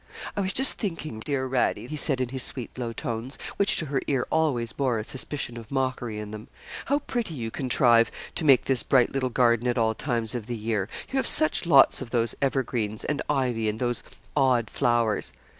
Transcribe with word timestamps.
'I 0.35 0.41
was 0.41 0.53
just 0.53 0.79
thinking, 0.79 1.19
dear 1.19 1.47
Radie,' 1.47 1.87
he 1.87 1.95
said 1.95 2.19
in 2.21 2.29
his 2.29 2.41
sweet 2.41 2.75
low 2.75 2.91
tones, 2.91 3.37
which 3.57 3.77
to 3.77 3.85
her 3.85 4.01
ear 4.07 4.25
always 4.31 4.73
bore 4.73 4.97
a 4.97 5.03
suspicion 5.03 5.57
of 5.57 5.69
mockery 5.69 6.17
in 6.17 6.31
them, 6.31 6.47
'how 6.85 6.97
pretty 6.97 7.35
you 7.35 7.51
contrive 7.51 8.09
to 8.33 8.43
make 8.43 8.65
this 8.65 8.81
bright 8.81 9.11
little 9.11 9.29
garden 9.29 9.67
at 9.67 9.77
all 9.77 9.93
times 9.93 10.33
of 10.33 10.47
the 10.47 10.57
year 10.57 10.89
you 11.11 11.17
have 11.17 11.27
such 11.27 11.67
lots 11.67 12.01
of 12.01 12.09
those 12.09 12.33
evergreens, 12.41 13.05
and 13.05 13.21
ivy, 13.29 13.69
and 13.69 13.77
those 13.79 14.01
odd 14.35 14.71
flowers.' 14.71 15.33